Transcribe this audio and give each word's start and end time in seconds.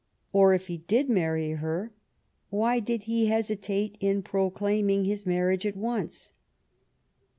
Or 0.33 0.55
if 0.55 0.65
he 0.65 0.79
did 0.79 1.11
marry 1.11 1.51
her, 1.51 1.93
why 2.49 2.79
did 2.79 3.03
he 3.03 3.27
hesitate 3.27 3.99
in 3.99 4.23
proclaiming 4.23 5.05
his 5.05 5.27
marriage 5.27 5.63
at 5.63 5.77
once? 5.77 6.31